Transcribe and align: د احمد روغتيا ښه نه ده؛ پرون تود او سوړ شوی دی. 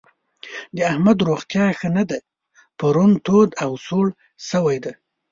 د 0.75 0.77
احمد 0.91 1.17
روغتيا 1.29 1.65
ښه 1.79 1.89
نه 1.97 2.03
ده؛ 2.09 2.17
پرون 2.79 3.11
تود 3.25 3.49
او 3.63 3.71
سوړ 3.85 4.07
شوی 4.49 4.77
دی. 4.83 4.93